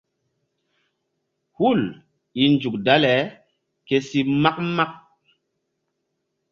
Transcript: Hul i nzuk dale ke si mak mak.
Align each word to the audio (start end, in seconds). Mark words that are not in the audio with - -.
Hul 1.57 1.81
i 2.41 2.43
nzuk 2.53 2.75
dale 2.85 3.15
ke 3.87 3.97
si 4.07 4.19
mak 4.41 4.57
mak. 4.75 4.93